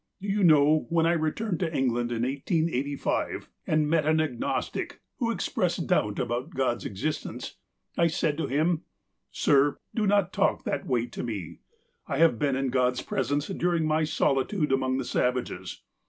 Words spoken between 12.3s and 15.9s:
been in God's presence during my solitude among the savages.